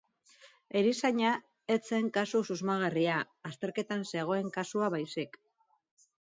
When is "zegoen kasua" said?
4.15-4.91